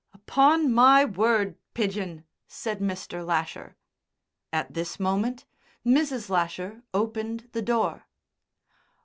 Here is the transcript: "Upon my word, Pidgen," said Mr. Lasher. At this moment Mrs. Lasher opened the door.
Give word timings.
"Upon 0.15 0.73
my 0.73 1.05
word, 1.05 1.57
Pidgen," 1.75 2.23
said 2.47 2.79
Mr. 2.79 3.23
Lasher. 3.23 3.75
At 4.51 4.73
this 4.73 4.99
moment 4.99 5.45
Mrs. 5.85 6.27
Lasher 6.27 6.81
opened 6.91 7.49
the 7.51 7.61
door. 7.61 8.07